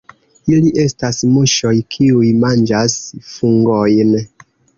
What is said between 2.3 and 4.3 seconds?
manĝas fungojn.